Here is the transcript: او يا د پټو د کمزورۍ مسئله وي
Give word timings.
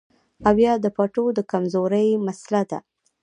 او 0.47 0.55
يا 0.65 0.73
د 0.83 0.87
پټو 0.97 1.25
د 1.37 1.39
کمزورۍ 1.51 2.07
مسئله 2.27 2.61
وي 2.77 2.79